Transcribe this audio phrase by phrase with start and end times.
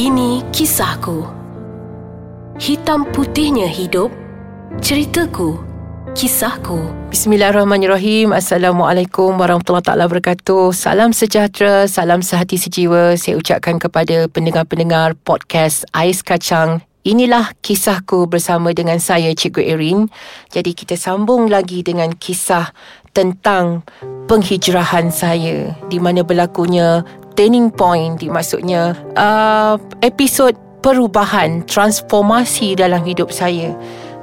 [0.00, 1.28] Ini kisahku.
[2.56, 4.08] Hitam putihnya hidup.
[4.80, 5.60] Ceritaku.
[6.16, 6.88] Kisahku.
[7.12, 8.32] Bismillahirrahmanirrahim.
[8.32, 10.72] Assalamualaikum warahmatullahi taala wabarakatuh.
[10.72, 13.12] Salam sejahtera, salam sehati sejiwa.
[13.20, 19.98] Saya ucapkan kepada pendengar-pendengar podcast Ais Kacang Inilah kisahku bersama dengan saya Cikgu Erin.
[20.52, 22.76] Jadi kita sambung lagi dengan kisah
[23.16, 23.88] tentang
[24.28, 27.00] penghijrahan saya di mana berlakunya
[27.40, 30.52] turning point maksudnya uh, episod
[30.84, 33.72] perubahan transformasi dalam hidup saya.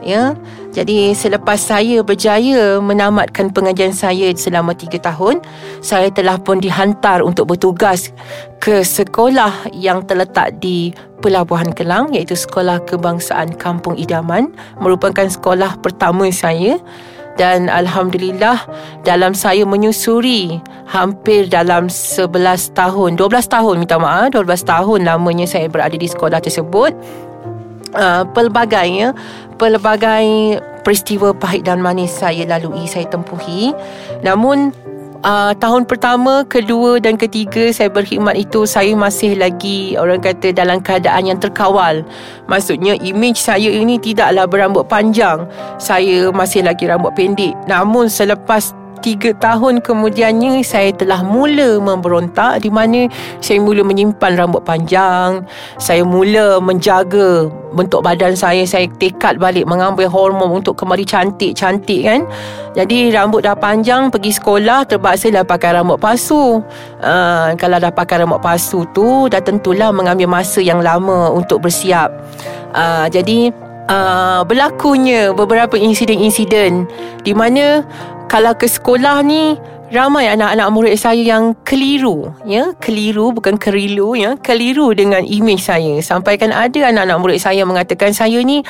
[0.06, 0.38] Ya?
[0.70, 5.42] Jadi selepas saya berjaya menamatkan pengajian saya selama 3 tahun
[5.82, 8.14] saya telah pun dihantar untuk bertugas
[8.62, 16.30] ke sekolah yang terletak di Pelabuhan Kelang iaitu Sekolah Kebangsaan Kampung Idaman merupakan sekolah pertama
[16.30, 16.78] saya
[17.38, 18.66] dan alhamdulillah
[19.06, 20.58] dalam saya menyusuri
[20.90, 22.34] hampir dalam 11
[22.74, 26.92] tahun 12 tahun minta maaf 12 tahun lamanya saya berada di sekolah tersebut.
[27.96, 29.10] Uh, pelbagai ya
[29.56, 33.72] pelbagai peristiwa pahit dan manis saya lalui saya tempuhi.
[34.24, 34.76] Namun
[35.24, 40.84] uh, tahun pertama, kedua dan ketiga saya berkhidmat itu saya masih lagi orang kata dalam
[40.84, 42.04] keadaan yang terkawal.
[42.52, 45.46] Maksudnya image saya ini tidaklah berambut panjang.
[45.78, 47.56] Saya masih lagi rambut pendek.
[47.66, 53.06] Namun selepas Tiga tahun kemudiannya saya telah mula memberontak di mana
[53.38, 55.46] saya mula menyimpan rambut panjang.
[55.78, 58.64] Saya mula menjaga bentuk badan saya.
[58.64, 62.22] Saya tekad balik mengambil hormon untuk kembali cantik-cantik kan.
[62.78, 66.62] Jadi rambut dah panjang pergi sekolah terpaksa lah pakai rambut pasu.
[67.02, 72.14] Uh, kalau dah pakai rambut pasu tu dah tentulah mengambil masa yang lama untuk bersiap.
[72.78, 73.50] Uh, jadi
[73.90, 76.86] uh, berlakunya beberapa insiden-insiden
[77.24, 77.82] di mana
[78.28, 79.56] kalau ke sekolah ni
[79.88, 82.76] ramai anak-anak murid saya yang keliru ya?
[82.84, 84.36] Keliru bukan kerilu ya?
[84.44, 85.96] Keliru dengan imej saya.
[86.04, 88.68] Sampaikan ada anak-anak murid saya mengatakan saya ni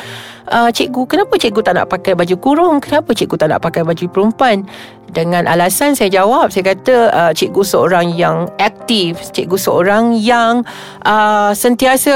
[0.53, 2.77] uh, cikgu kenapa cikgu tak nak pakai baju kurung?
[2.77, 4.69] Kenapa cikgu tak nak pakai baju perempuan?
[5.09, 9.17] Dengan alasan saya jawab saya kata uh, cikgu seorang yang aktif.
[9.33, 10.61] Cikgu seorang yang
[11.01, 12.13] uh, sentiasa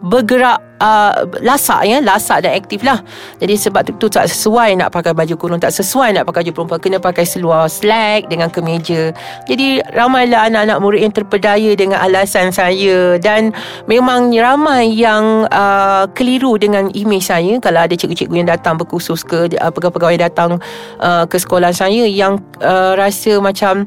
[0.00, 2.00] bergerak uh, lasak ya.
[2.00, 3.04] Lasak dan aktif lah.
[3.38, 6.52] Jadi sebab tu, tu tak sesuai nak pakai baju kurung tak sesuai nak pakai baju
[6.56, 9.12] perempuan kena pakai seluar slack dengan kemeja.
[9.46, 13.20] Jadi ramailah anak-anak murid yang terpedaya dengan alasan saya.
[13.20, 13.52] Dan
[13.86, 17.60] memang ramai yang uh, keliru dengan imej saya.
[17.60, 20.58] Kalau ada cikgu-cikgu yang datang berkhusus ke uh, pegawai-pegawai datang
[20.98, 23.84] uh, ke sekolah saya yang uh, rasa macam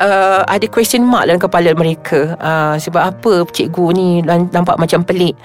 [0.00, 2.38] uh, ada question mark dalam kepala mereka.
[2.38, 5.36] Uh, sebab apa cikgu ni nampak macam pelik?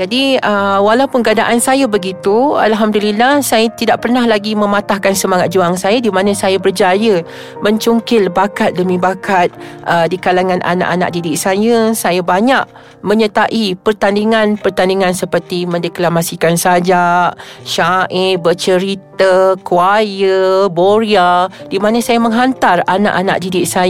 [0.00, 6.00] Jadi uh, walaupun keadaan saya begitu Alhamdulillah saya tidak pernah lagi mematahkan semangat juang saya
[6.00, 7.20] Di mana saya berjaya
[7.60, 9.52] mencungkil bakat demi bakat
[9.84, 11.92] uh, Di kalangan anak-anak didik saya.
[11.92, 12.64] Saya banyak
[13.02, 17.34] menyertai pertandingan-pertandingan seperti mendeklamasikan sajak
[17.66, 23.89] Syair, bercerita, kuaya, boria Di mana saya menghantar anak-anak didik saya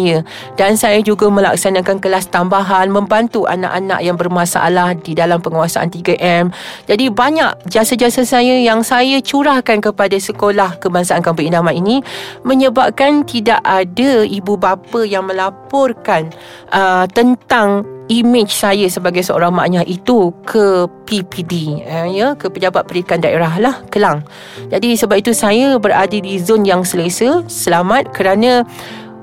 [0.56, 6.50] Dan saya juga melaksanakan kelas tambahan Membantu anak-anak yang bermasalah di dalam penguasaan 3M.
[6.88, 12.00] Jadi banyak jasa-jasa saya yang saya curahkan kepada sekolah kebangsaan Kampung Indaman ini
[12.46, 16.30] menyebabkan tidak ada ibu bapa yang melaporkan
[16.72, 23.22] uh, tentang imej saya sebagai seorang maknya itu ke PPD uh, ya ke pejabat pendidikan
[23.22, 24.26] daerah lah Kelang.
[24.66, 28.66] Jadi sebab itu saya berada di zon yang selesa selamat kerana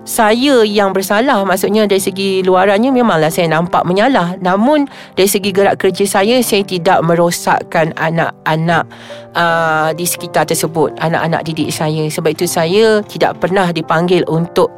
[0.08, 4.40] saya yang bersalah maksudnya dari segi luarannya memanglah saya nampak menyalah.
[4.40, 4.88] Namun
[5.20, 8.88] dari segi gerak kerja saya saya tidak merosakkan anak-anak
[9.36, 12.08] uh, di sekitar tersebut anak-anak didik saya.
[12.08, 14.72] Sebab itu saya tidak pernah dipanggil untuk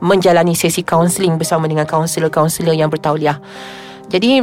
[0.00, 3.36] menjalani sesi kaunseling bersama dengan kaunselor-kaunselor yang bertauliah.
[4.08, 4.40] Jadi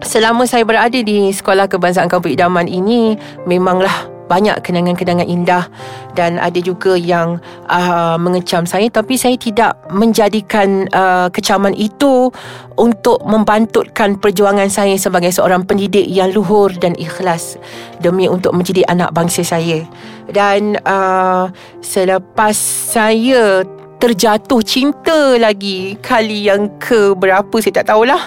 [0.00, 5.68] selama saya berada di sekolah kebangsaan kampung idaman ini memanglah banyak kenangan-kenangan indah
[6.16, 8.88] dan ada juga yang uh, mengecam saya.
[8.88, 12.32] Tapi saya tidak menjadikan uh, kecaman itu
[12.74, 17.60] untuk membantutkan perjuangan saya sebagai seorang pendidik yang luhur dan ikhlas
[18.02, 19.84] demi untuk menjadi anak bangsa saya.
[20.24, 21.52] Dan uh,
[21.84, 22.56] selepas
[22.88, 23.62] saya
[24.04, 28.20] terjatuh cinta lagi kali yang ke berapa saya tak tahulah.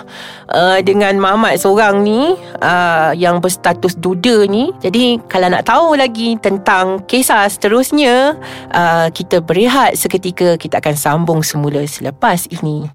[0.50, 2.34] Uh, dengan mamat seorang ni
[2.66, 4.74] uh, yang berstatus duda ni.
[4.82, 8.34] Jadi kalau nak tahu lagi tentang kisah seterusnya
[8.74, 12.90] uh, kita berehat seketika kita akan sambung semula selepas ini.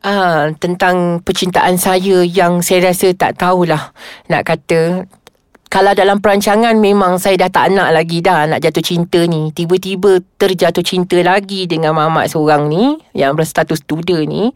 [0.00, 3.92] Uh, tentang percintaan saya yang saya rasa tak tahulah
[4.32, 5.04] nak kata
[5.70, 9.54] kalau dalam perancangan memang saya dah tak nak lagi dah nak jatuh cinta ni.
[9.54, 14.50] Tiba-tiba terjatuh cinta lagi dengan mamak seorang ni yang berstatus duda ni.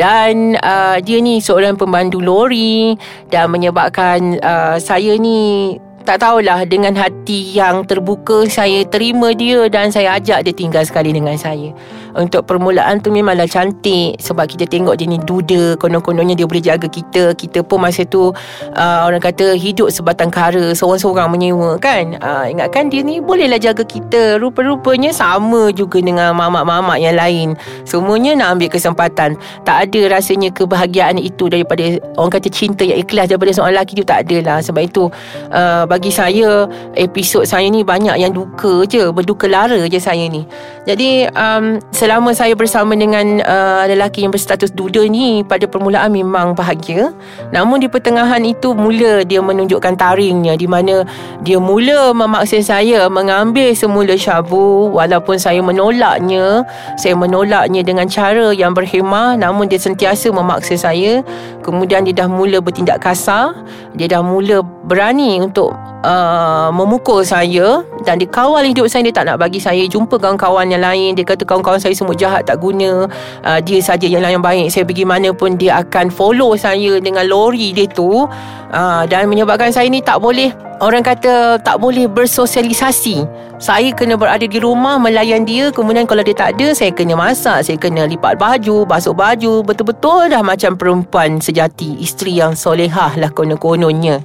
[0.00, 2.96] Dan uh, dia ni seorang pemandu lori
[3.28, 5.76] dan menyebabkan uh, saya ni
[6.06, 11.10] tak tahulah dengan hati yang terbuka saya terima dia dan saya ajak dia tinggal sekali
[11.10, 11.74] dengan saya.
[12.16, 16.88] Untuk permulaan tu memanglah cantik sebab kita tengok dia ni duda, konon-kononnya dia boleh jaga
[16.88, 17.36] kita.
[17.36, 18.32] Kita pun masa tu
[18.72, 22.16] uh, orang kata hidup sebatang kara, seorang-seorang menyewa kan.
[22.24, 24.40] Uh, ingatkan dia ni bolehlah jaga kita.
[24.40, 27.52] Rupa-rupanya sama juga dengan mamak-mamak yang lain.
[27.84, 29.36] Semuanya nak ambil kesempatan.
[29.68, 34.06] Tak ada rasanya kebahagiaan itu daripada orang kata cinta yang ikhlas daripada seorang lelaki tu
[34.08, 34.58] tak ada lah.
[34.64, 35.12] Sebab itu
[35.52, 40.44] uh, bagi saya episod saya ni banyak yang duka je, berduka lara je saya ni.
[40.84, 46.52] Jadi um, selama saya bersama dengan uh, lelaki yang berstatus duda ni pada permulaan memang
[46.52, 47.16] bahagia.
[47.48, 51.08] Namun di pertengahan itu mula dia menunjukkan taringnya di mana
[51.40, 56.60] dia mula memaksa saya mengambil semula syabu walaupun saya menolaknya.
[57.00, 61.24] Saya menolaknya dengan cara yang berhemah namun dia sentiasa memaksa saya.
[61.64, 63.56] Kemudian dia dah mula bertindak kasar.
[63.96, 69.26] Dia dah mula berani untuk uh, memukul saya dan dia kawal hidup saya dia tak
[69.26, 71.18] nak bagi saya jumpa kawan-kawan yang lain.
[71.18, 73.10] Dia kata kawan-kawan saya semua jahat tak guna.
[73.42, 74.70] Uh, dia saja yang yang baik.
[74.70, 78.26] Saya pergi mana pun dia akan follow saya dengan lori dia tu.
[78.70, 80.50] Uh, dan menyebabkan saya ni tak boleh
[80.82, 83.24] orang kata tak boleh bersosialisasi.
[83.56, 85.72] Saya kena berada di rumah melayan dia.
[85.72, 89.64] Kemudian kalau dia tak ada saya kena masak saya kena lipat baju basuh baju.
[89.64, 94.20] Betul-betul dah macam perempuan sejati isteri yang solehah lah konon-kononnya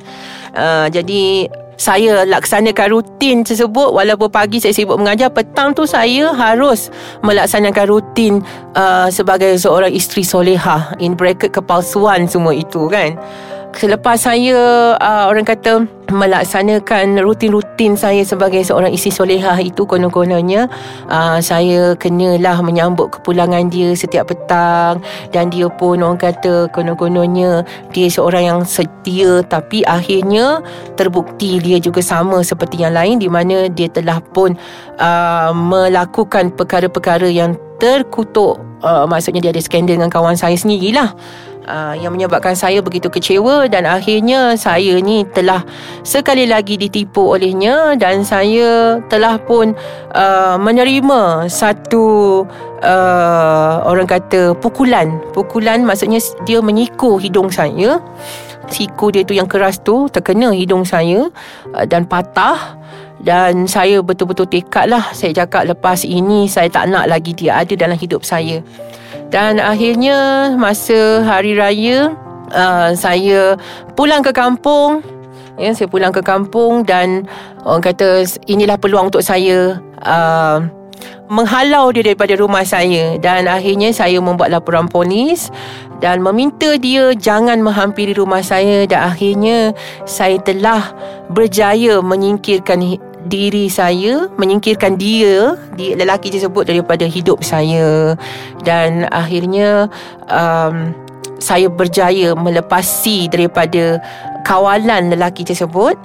[0.55, 1.49] uh, jadi
[1.81, 3.89] saya laksanakan rutin tersebut.
[3.89, 6.93] Walaupun pagi saya sibuk mengajar petang tu saya harus
[7.25, 8.33] melaksanakan rutin
[8.77, 10.93] uh, sebagai seorang isteri solehah.
[11.01, 13.17] In bracket kepalsuan semua itu kan
[13.71, 20.67] Selepas saya uh, orang kata melaksanakan rutin-rutin saya sebagai seorang isteri solehah itu konon-kononnya
[21.07, 24.99] uh, saya kenalah menyambut kepulangan dia setiap petang
[25.31, 27.63] dan dia pun orang kata konon-kononnya
[27.95, 30.59] dia seorang yang setia tapi akhirnya
[30.99, 34.53] terbukti dia juga sama seperti yang lain di mana dia telah pun
[34.99, 38.61] uh, melakukan perkara-perkara yang terkutuk.
[38.81, 41.13] Uh, maksudnya dia ada skandal dengan kawan saya sendirilah
[41.67, 45.61] uh, yang menyebabkan saya begitu kecewa dan akhirnya saya ni telah
[46.01, 49.73] sekali lagi ditipu olehnya dan saya telah pun
[50.13, 52.43] uh, menerima satu
[52.81, 55.21] uh, orang kata pukulan.
[55.33, 58.01] Pukulan maksudnya dia menyiku hidung saya.
[58.71, 61.27] Siku dia tu yang keras tu terkena hidung saya
[61.75, 62.80] uh, dan patah
[63.21, 65.13] dan saya betul-betul tekad lah.
[65.13, 68.65] Saya cakap lepas ini Saya tak nak lagi dia ada dalam hidup saya.
[69.31, 72.11] Dan akhirnya masa hari raya
[72.51, 73.55] uh, saya
[73.95, 74.99] pulang ke kampung.
[75.55, 77.29] Ya, saya pulang ke kampung dan
[77.63, 80.57] orang kata inilah peluang untuk saya uh,
[81.31, 83.15] menghalau dia daripada rumah saya.
[83.21, 85.47] Dan akhirnya saya membuat laporan polis
[86.03, 88.83] dan meminta dia jangan menghampiri rumah saya.
[88.83, 89.71] Dan akhirnya
[90.03, 90.91] saya telah
[91.31, 98.15] berjaya menyingkirkan diri saya menyingkirkan dia di lelaki tersebut daripada hidup saya.
[98.65, 99.89] Dan akhirnya
[100.29, 100.95] um,
[101.41, 103.97] saya berjaya melepasi daripada
[104.45, 105.97] kawalan lelaki tersebut.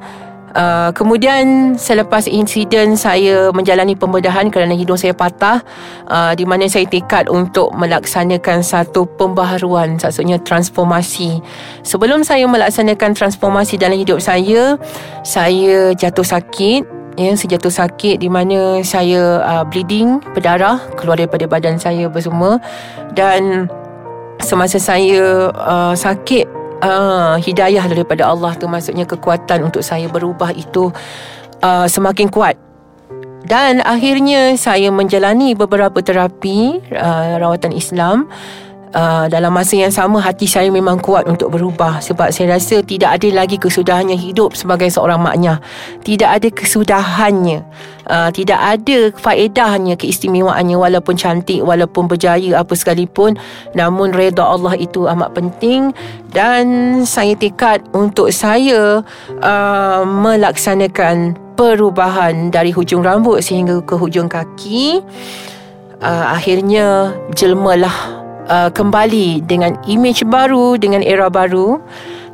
[0.57, 5.61] Uh, kemudian selepas insiden saya menjalani pembedahan kerana hidung saya patah
[6.09, 11.45] uh, di mana saya tekad untuk melaksanakan satu pembaharuan maksudnya transformasi.
[11.85, 14.81] Sebelum saya melaksanakan transformasi dalam hidup saya,
[15.29, 21.49] saya jatuh sakit ya saya jatuh sakit di mana saya uh, bleeding berdarah keluar daripada
[21.49, 22.61] badan saya bersama
[23.17, 23.67] dan
[24.45, 26.45] semasa saya uh, sakit
[26.85, 30.93] uh, hidayah daripada Allah tu maksudnya kekuatan untuk saya berubah itu
[31.65, 32.57] uh, semakin kuat.
[33.47, 38.27] Dan akhirnya saya menjalani beberapa terapi uh, rawatan Islam
[38.95, 43.19] Uh, dalam masa yang sama hati saya memang kuat untuk berubah sebab saya rasa tidak
[43.19, 45.59] ada lagi kesudahannya hidup sebagai seorang maknya.
[46.07, 47.67] Tidak ada kesudahannya.
[48.07, 53.35] Uh, tidak ada faedahnya keistimewaannya walaupun cantik walaupun berjaya apa sekalipun.
[53.75, 55.91] Namun redha Allah itu amat penting
[56.31, 59.03] dan saya tekad untuk saya
[59.43, 65.03] uh, melaksanakan perubahan dari hujung rambut sehingga ke hujung kaki.
[65.97, 71.79] Uh, akhirnya jelmalah uh, kembali dengan image baru dengan era baru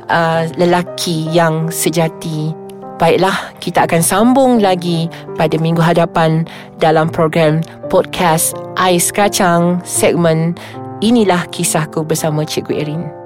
[0.09, 2.53] uh, lelaki yang sejati.
[3.01, 6.45] Baiklah kita akan sambung lagi pada minggu hadapan
[6.77, 10.55] dalam program podcast Ais Kacang segmen
[11.01, 13.22] inilah kisahku bersama Cikgu Erin